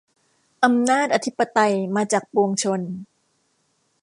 [0.63, 2.81] อำนาจอธิปไตยมาจากปวงชน